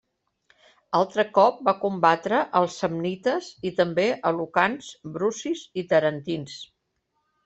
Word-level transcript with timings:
Altre 0.99 1.25
cop 1.33 1.57
va 1.67 1.73
combatre 1.83 2.39
als 2.59 2.77
samnites, 2.83 3.49
i 3.71 3.73
també 3.81 4.05
a 4.31 4.31
lucans, 4.39 4.87
brucis 5.19 5.63
i 5.83 5.85
tarentins. 5.93 6.57